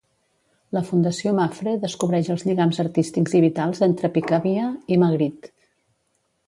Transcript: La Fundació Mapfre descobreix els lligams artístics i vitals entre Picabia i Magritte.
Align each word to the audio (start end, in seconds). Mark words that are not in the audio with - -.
La 0.77 0.81
Fundació 0.87 1.33
Mapfre 1.39 1.75
descobreix 1.83 2.31
els 2.37 2.47
lligams 2.49 2.81
artístics 2.85 3.39
i 3.41 3.43
vitals 3.47 3.87
entre 3.91 4.13
Picabia 4.19 4.71
i 4.97 5.01
Magritte. 5.05 5.55